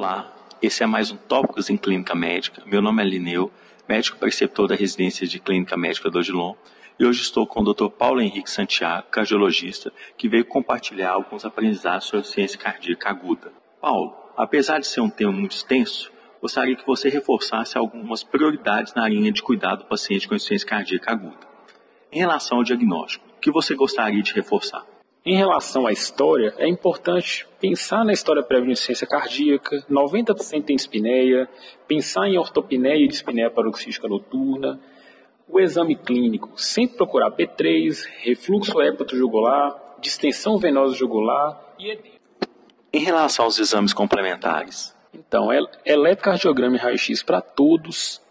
Olá, 0.00 0.34
esse 0.62 0.82
é 0.82 0.86
mais 0.86 1.10
um 1.10 1.16
Tópicos 1.18 1.68
em 1.68 1.76
Clínica 1.76 2.14
Médica. 2.14 2.62
Meu 2.64 2.80
nome 2.80 3.02
é 3.02 3.04
Lineu, 3.06 3.52
médico 3.86 4.16
preceptor 4.16 4.66
da 4.66 4.74
residência 4.74 5.26
de 5.26 5.38
Clínica 5.38 5.76
Médica 5.76 6.08
do 6.08 6.20
Odilon, 6.20 6.54
e 6.98 7.04
hoje 7.04 7.20
estou 7.20 7.46
com 7.46 7.60
o 7.60 7.74
Dr. 7.74 7.90
Paulo 7.90 8.18
Henrique 8.18 8.48
Santiago, 8.48 9.08
cardiologista, 9.10 9.92
que 10.16 10.26
veio 10.26 10.46
compartilhar 10.46 11.10
alguns 11.10 11.44
aprendizados 11.44 12.06
sobre 12.06 12.26
ciência 12.26 12.58
cardíaca 12.58 13.10
aguda. 13.10 13.52
Paulo, 13.78 14.16
apesar 14.38 14.78
de 14.78 14.86
ser 14.86 15.02
um 15.02 15.10
tema 15.10 15.32
muito 15.32 15.54
extenso, 15.54 16.10
gostaria 16.40 16.76
que 16.76 16.86
você 16.86 17.10
reforçasse 17.10 17.76
algumas 17.76 18.24
prioridades 18.24 18.94
na 18.94 19.06
linha 19.06 19.30
de 19.30 19.42
cuidado 19.42 19.80
do 19.80 19.84
paciente 19.84 20.26
com 20.26 20.34
insuficiência 20.34 20.66
cardíaca 20.66 21.12
aguda. 21.12 21.46
Em 22.10 22.20
relação 22.20 22.56
ao 22.56 22.64
diagnóstico, 22.64 23.28
o 23.36 23.38
que 23.38 23.50
você 23.50 23.74
gostaria 23.74 24.22
de 24.22 24.32
reforçar? 24.32 24.82
Em 25.24 25.36
relação 25.36 25.86
à 25.86 25.92
história, 25.92 26.54
é 26.56 26.66
importante 26.66 27.46
pensar 27.60 28.04
na 28.06 28.12
história 28.12 28.42
prévia 28.42 28.66
de 28.66 28.72
insuficiência 28.72 29.06
cardíaca, 29.06 29.84
90% 29.90 30.64
tem 30.64 30.76
dispneia, 30.76 31.46
pensar 31.86 32.26
em 32.26 32.38
ortopneia 32.38 33.04
e 33.04 33.08
dispneia 33.08 33.50
paroxística 33.50 34.08
noturna, 34.08 34.80
o 35.46 35.60
exame 35.60 35.94
clínico, 35.94 36.50
sempre 36.56 36.96
procurar 36.96 37.32
P3, 37.32 38.06
refluxo 38.22 38.80
hépato 38.80 39.14
jugular, 39.14 39.98
distensão 40.00 40.56
venosa 40.56 40.94
jugular 40.94 41.60
e 41.78 41.90
edema. 41.90 42.14
Em 42.90 43.00
relação 43.00 43.44
aos 43.44 43.58
exames 43.58 43.92
complementares? 43.92 44.96
Então, 45.12 45.48
eletrocardiograma 45.84 46.76
e 46.76 46.78
raio-x 46.78 47.22
para 47.22 47.42
todos, 47.42 48.22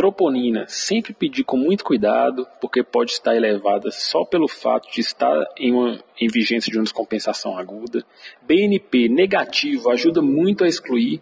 Troponina, 0.00 0.64
sempre 0.66 1.12
pedir 1.12 1.44
com 1.44 1.58
muito 1.58 1.84
cuidado, 1.84 2.46
porque 2.58 2.82
pode 2.82 3.10
estar 3.10 3.36
elevada 3.36 3.90
só 3.90 4.24
pelo 4.24 4.48
fato 4.48 4.90
de 4.90 5.02
estar 5.02 5.36
em, 5.58 5.74
uma, 5.74 6.02
em 6.18 6.26
vigência 6.26 6.72
de 6.72 6.78
uma 6.78 6.84
descompensação 6.84 7.58
aguda. 7.58 8.02
BNP 8.40 9.10
negativo 9.10 9.90
ajuda 9.90 10.22
muito 10.22 10.64
a 10.64 10.68
excluir. 10.68 11.20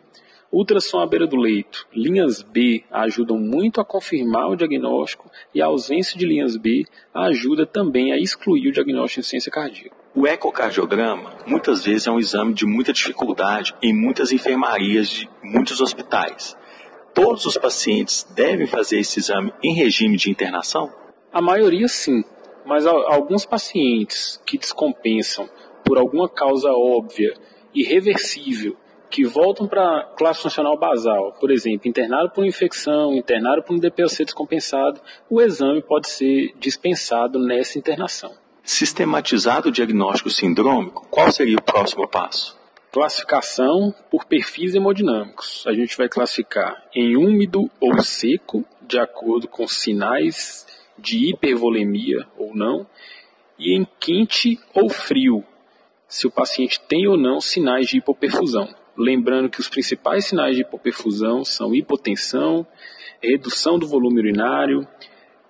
Ultrassom 0.52 1.01
à 1.01 1.06
beira 1.09 1.27
do 1.27 1.34
leito. 1.34 1.88
Linhas 1.92 2.41
B 2.41 2.84
ajudam 2.88 3.37
muito 3.37 3.80
a 3.80 3.84
confirmar 3.84 4.49
o 4.49 4.54
diagnóstico 4.54 5.29
e 5.52 5.60
a 5.60 5.66
ausência 5.66 6.16
de 6.16 6.24
linhas 6.24 6.56
B 6.56 6.84
ajuda 7.12 7.66
também 7.66 8.12
a 8.12 8.16
excluir 8.16 8.68
o 8.68 8.73
diagnóstico 8.73 9.15
de 9.15 9.21
insuficiência 9.23 9.51
cardíaca. 9.51 9.96
O 10.15 10.24
ecocardiograma 10.24 11.32
muitas 11.49 11.84
vezes 11.84 12.06
é 12.06 12.12
um 12.12 12.21
exame 12.21 12.54
de 12.54 12.65
muita 12.65 12.93
dificuldade 12.93 13.74
em 13.82 13.93
muitas 13.93 14.30
enfermarias 14.30 15.09
de 15.09 15.29
muitos 15.43 15.80
hospitais 15.80 16.56
todos 17.19 17.45
os 17.47 17.59
pacientes 17.59 18.23
devem 18.35 18.66
fazer 18.66 19.01
esse 19.01 19.19
exame 19.19 19.52
em 19.61 19.74
regime 19.74 20.16
de 20.16 20.30
internação? 20.30 20.88
A 21.33 21.43
maioria 21.43 21.88
sim, 21.88 22.23
mas 22.65 22.87
alguns 22.87 23.45
pacientes 23.45 24.41
que 24.47 24.57
descompensam 24.57 25.49
por 25.85 25.99
alguma 25.99 26.29
causa 26.29 26.71
óbvia 26.71 27.35
e 27.74 27.83
reversível, 27.83 28.77
que 29.11 29.24
voltam 29.24 29.66
para 29.66 30.01
a 30.01 30.05
classe 30.16 30.43
funcional 30.43 30.79
basal, 30.79 31.33
por 31.41 31.51
exemplo, 31.51 31.89
internado 31.89 32.30
por 32.30 32.46
infecção, 32.46 33.15
internado 33.15 33.63
por 33.63 33.74
um 33.74 33.79
DPOC 33.80 34.24
descompensado, 34.24 35.01
o 35.29 35.41
exame 35.41 35.83
pode 35.83 36.09
ser 36.09 36.52
dispensado 36.59 37.39
nessa 37.39 37.79
internação. 37.79 38.30
Sistematizado 38.63 39.71
o 39.71 39.73
diagnóstico 39.73 40.30
sindrômico, 40.30 41.07
qual 41.11 41.33
seria 41.33 41.57
o 41.57 41.63
próximo 41.63 42.07
passo? 42.07 42.57
Classificação 42.90 43.94
por 44.10 44.24
perfis 44.24 44.74
hemodinâmicos. 44.74 45.64
A 45.66 45.72
gente 45.74 45.96
vai 45.96 46.08
classificar 46.08 46.84
em 46.94 47.16
úmido 47.16 47.70
ou 47.78 48.00
seco, 48.02 48.64
de 48.80 48.98
acordo 48.98 49.46
com 49.46 49.68
sinais 49.68 50.66
de 50.96 51.28
hipervolemia 51.28 52.26
ou 52.36 52.54
não, 52.54 52.86
e 53.59 53.76
em 53.76 53.86
quente 54.00 54.59
ou 54.74 54.88
frio, 54.88 55.44
se 56.09 56.26
o 56.26 56.30
paciente 56.30 56.80
tem 56.80 57.06
ou 57.06 57.16
não 57.16 57.40
sinais 57.40 57.88
de 57.88 57.98
hipoperfusão. 57.98 58.74
Lembrando 58.96 59.50
que 59.50 59.60
os 59.60 59.68
principais 59.68 60.26
sinais 60.26 60.56
de 60.56 60.62
hipoperfusão 60.62 61.44
são 61.44 61.74
hipotensão, 61.74 62.66
redução 63.22 63.78
do 63.78 63.86
volume 63.86 64.20
urinário, 64.20 64.88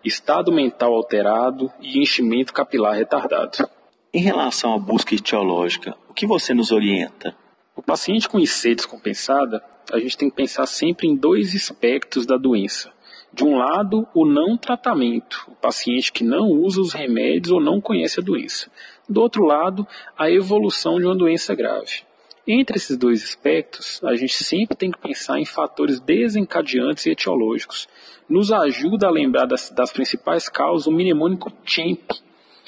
estado 0.05 0.53
mental 0.53 0.93
alterado 0.93 1.71
e 1.81 2.01
enchimento 2.01 2.53
capilar 2.53 2.97
retardado. 2.97 3.69
Em 4.13 4.21
relação 4.21 4.75
à 4.75 4.79
busca 4.79 5.15
etiológica, 5.15 5.95
que 6.19 6.27
você 6.27 6.53
nos 6.53 6.73
orienta? 6.73 7.33
O 7.77 7.81
paciente 7.81 8.29
com 8.29 8.41
IC 8.41 8.75
descompensada, 8.75 9.63
a 9.93 10.01
gente 10.01 10.19
tem 10.19 10.29
que 10.29 10.35
pensar 10.35 10.67
sempre 10.67 11.07
em 11.07 11.15
dois 11.15 11.55
aspectos 11.55 12.27
da 12.27 12.37
doença. 12.37 12.93
De 13.33 13.45
um 13.45 13.57
lado, 13.57 14.05
o 14.13 14.27
não 14.27 14.57
tratamento, 14.57 15.45
o 15.47 15.55
paciente 15.55 16.13
que 16.13 16.25
não 16.25 16.51
usa 16.51 16.81
os 16.81 16.93
remédios 16.93 17.53
ou 17.53 17.61
não 17.61 17.81
conhece 17.81 18.19
a 18.19 18.23
doença. 18.23 18.69
Do 19.09 19.21
outro 19.21 19.45
lado, 19.45 19.87
a 20.19 20.29
evolução 20.29 20.99
de 20.99 21.05
uma 21.05 21.15
doença 21.15 21.55
grave. 21.55 22.03
Entre 22.45 22.77
esses 22.77 22.97
dois 22.97 23.23
aspectos, 23.23 24.03
a 24.03 24.17
gente 24.17 24.43
sempre 24.43 24.77
tem 24.77 24.91
que 24.91 24.99
pensar 24.99 25.39
em 25.39 25.47
fatores 25.47 26.01
desencadeantes 26.01 27.07
e 27.07 27.11
etiológicos. 27.11 27.87
Nos 28.29 28.51
ajuda 28.51 29.07
a 29.07 29.13
lembrar 29.13 29.47
das, 29.47 29.71
das 29.71 29.93
principais 29.93 30.49
causas 30.49 30.89
o 30.89 30.91
mnemônico 30.91 31.53
CHAMP, 31.65 32.11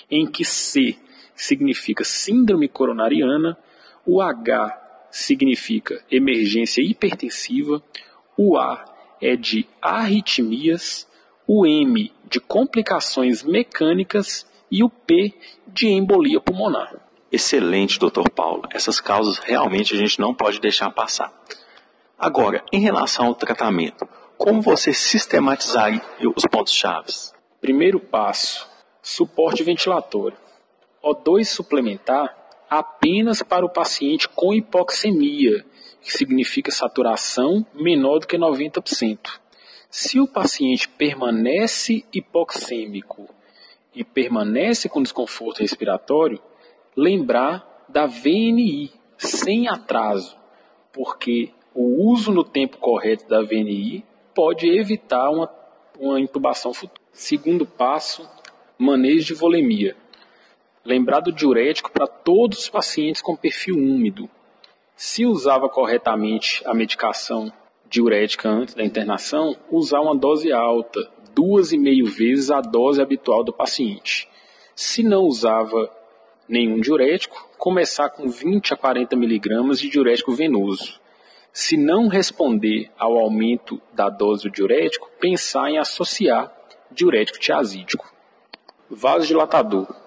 em 0.09 0.25
que 0.25 0.45
C 0.45 0.97
significa 1.45 2.05
síndrome 2.05 2.69
coronariana, 2.69 3.57
o 4.07 4.21
H 4.21 5.07
significa 5.11 6.03
emergência 6.11 6.83
hipertensiva, 6.83 7.83
o 8.37 8.57
A 8.57 8.85
é 9.21 9.37
de 9.37 9.67
arritmias, 9.83 11.07
o 11.47 11.67
M 11.67 12.13
de 12.29 12.41
complicações 12.41 13.43
mecânicas 13.43 14.47
e 14.71 14.85
o 14.85 14.89
P 14.89 15.35
de 15.67 15.89
embolia 15.89 16.41
pulmonar. 16.41 16.95
Excelente, 17.33 17.99
Dr. 17.99 18.29
Paulo. 18.35 18.63
Essas 18.73 19.01
causas 19.01 19.39
realmente 19.39 19.95
a 19.95 19.97
gente 19.97 20.19
não 20.19 20.35
pode 20.35 20.61
deixar 20.61 20.91
passar. 20.91 21.33
Agora, 22.19 22.63
em 22.73 22.81
relação 22.81 23.27
ao 23.27 23.35
tratamento, 23.35 24.07
como 24.37 24.61
você 24.61 24.93
sistematizaria 24.93 26.03
os 26.37 26.45
pontos 26.45 26.73
chaves? 26.73 27.33
Primeiro 27.61 28.01
passo: 28.01 28.69
suporte 29.03 29.63
ventilatório. 29.63 30.37
O2 31.03 31.45
suplementar 31.45 32.37
apenas 32.69 33.43
para 33.43 33.65
o 33.65 33.71
paciente 33.71 34.29
com 34.29 34.55
hipoxemia, 34.55 35.65
que 36.01 36.13
significa 36.13 36.71
saturação 36.71 37.67
menor 37.75 38.21
do 38.21 38.27
que 38.27 38.39
90%. 38.39 39.41
Se 39.91 40.21
o 40.21 40.29
paciente 40.29 40.89
permanece 40.89 42.05
hipoxêmico 42.13 43.29
e 43.95 44.05
permanece 44.05 44.89
com 44.89 45.03
desconforto 45.03 45.61
respiratório, 45.61 46.41
lembrar 46.97 47.85
da 47.89 48.07
VNI 48.07 48.93
sem 49.19 49.69
atraso, 49.69 50.37
porque 50.93 51.53
o 51.75 52.11
uso 52.11 52.33
no 52.33 52.45
tempo 52.45 52.79
correto 52.79 53.29
da 53.29 53.43
VNI 53.43 54.05
pode 54.35 54.69
evitar 54.69 55.29
uma, 55.31 55.51
uma 55.99 56.21
intubação 56.21 56.73
futura. 56.73 57.01
Segundo 57.13 57.67
passo, 57.67 58.29
manejo 58.79 59.27
de 59.27 59.35
volemia. 59.35 59.97
Lembrar 60.85 61.21
do 61.21 61.31
diurético 61.31 61.91
para 61.91 62.07
todos 62.07 62.59
os 62.59 62.69
pacientes 62.71 63.21
com 63.21 63.37
perfil 63.37 63.77
úmido. 63.77 64.29
Se 64.97 65.27
usava 65.27 65.69
corretamente 65.69 66.63
a 66.67 66.73
medicação 66.73 67.53
diurética 67.89 68.49
antes 68.49 68.75
da 68.75 68.85
internação, 68.85 69.57
usar 69.71 70.01
uma 70.01 70.17
dose 70.17 70.53
alta, 70.53 71.01
duas 71.35 71.73
e 71.73 71.79
meio 71.79 72.07
vezes 72.07 72.51
a 72.51 72.61
dose 72.61 73.03
habitual 73.03 73.45
do 73.45 73.53
paciente. 73.53 74.29
Se 74.75 75.03
não 75.03 75.25
usava 75.25 75.91
nenhum 76.49 76.81
diurético, 76.81 77.49
começar 77.59 78.09
com 78.09 78.29
20 78.29 78.73
a 78.73 78.77
40 78.77 79.15
miligramas 79.17 79.79
de 79.79 79.91
diurético 79.91 80.33
venoso. 80.33 80.99
Se 81.53 81.77
não 81.77 82.09
responder 82.09 82.91
ao 82.99 83.19
aumento 83.19 83.81
da 83.93 84.09
dose 84.09 84.45
do 84.45 84.51
diurético, 84.51 85.11
pensar 85.21 85.71
em 85.71 85.79
associar 85.79 86.51
diurético 86.91 87.39
tiazídico. 87.39 88.11
Vasodilatador 88.89 90.00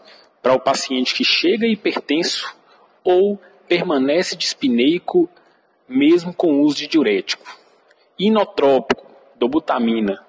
para 0.43 0.53
o 0.53 0.59
paciente 0.59 1.15
que 1.15 1.23
chega 1.23 1.65
hipertenso 1.65 2.53
ou 3.01 3.39
permanece 3.65 4.35
dispneico 4.35 5.29
mesmo 5.87 6.33
com 6.33 6.59
uso 6.59 6.79
de 6.79 6.87
diurético. 6.87 7.45
Inotrópico, 8.19 9.09
dobutamina, 9.39 10.21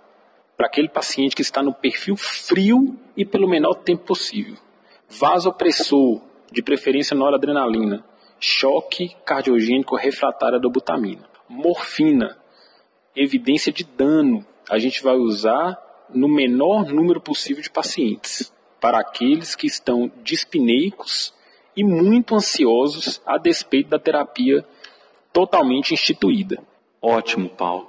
para 0.56 0.68
aquele 0.68 0.88
paciente 0.88 1.34
que 1.34 1.42
está 1.42 1.64
no 1.64 1.74
perfil 1.74 2.16
frio 2.16 2.96
e 3.16 3.24
pelo 3.24 3.48
menor 3.48 3.74
tempo 3.74 4.04
possível. 4.04 4.56
Vasopressor, 5.08 6.22
de 6.52 6.62
preferência 6.62 7.16
noradrenalina. 7.16 8.04
Choque 8.38 9.16
cardiogênico 9.24 9.96
refratário 9.96 10.58
à 10.58 10.60
dobutamina. 10.60 11.28
Morfina, 11.48 12.38
evidência 13.16 13.72
de 13.72 13.82
dano. 13.82 14.46
A 14.70 14.78
gente 14.78 15.02
vai 15.02 15.16
usar 15.16 15.76
no 16.08 16.28
menor 16.28 16.86
número 16.86 17.20
possível 17.20 17.62
de 17.62 17.70
pacientes 17.70 18.53
para 18.84 18.98
aqueles 18.98 19.54
que 19.54 19.66
estão 19.66 20.12
dispneicos 20.22 21.32
e 21.74 21.82
muito 21.82 22.34
ansiosos 22.34 23.18
a 23.24 23.38
despeito 23.38 23.88
da 23.88 23.98
terapia 23.98 24.62
totalmente 25.32 25.94
instituída. 25.94 26.62
Ótimo, 27.00 27.48
Paulo. 27.48 27.86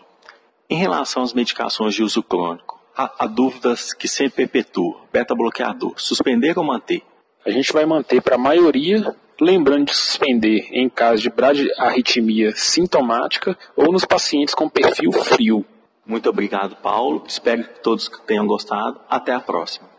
Em 0.70 0.78
relação 0.78 1.22
às 1.22 1.34
medicações 1.34 1.94
de 1.96 2.02
uso 2.02 2.24
crônico, 2.24 2.80
há, 2.96 3.12
há 3.20 3.28
dúvidas 3.28 3.94
que 3.94 4.08
sempre 4.08 4.48
perpetuam. 4.48 5.02
Beta-bloqueador, 5.12 5.96
suspender 5.98 6.58
ou 6.58 6.64
manter? 6.64 7.04
A 7.46 7.52
gente 7.52 7.74
vai 7.74 7.86
manter 7.86 8.22
para 8.22 8.36
a 8.36 8.40
maioria 8.40 9.14
lembrando 9.42 9.88
de 9.88 9.94
suspender 9.94 10.70
em 10.72 10.88
caso 10.88 11.22
de 11.22 11.30
bradiarritmia 11.30 12.54
sintomática 12.56 13.58
ou 13.76 13.92
nos 13.92 14.06
pacientes 14.06 14.56
com 14.56 14.70
perfil 14.70 15.12
frio. 15.12 15.66
Muito 16.06 16.30
obrigado, 16.30 16.78
Paulo. 16.78 17.26
Espero 17.28 17.66
que 17.66 17.82
todos 17.82 18.10
tenham 18.26 18.48
gostado. 18.48 19.02
Até 19.10 19.34
a 19.34 19.42
próxima. 19.42 19.95